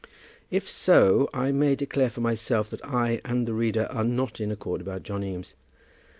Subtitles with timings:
[0.49, 4.49] If so, I may declare for myself that I and the reader are not in
[4.51, 5.53] accord about John Eames.